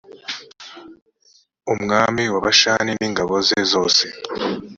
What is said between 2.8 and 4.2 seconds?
n’ingabo ze zose